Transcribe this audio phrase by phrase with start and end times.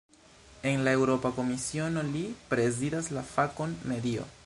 [0.69, 4.31] En la Eŭropa Komisiono li prezidas la fakon "medio".